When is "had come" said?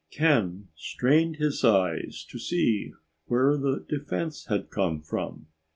4.45-4.99